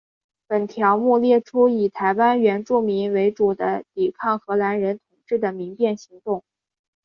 [0.47, 6.43] 本条目列出以台湾原住民为主的抵抗荷兰人统治的民变行动。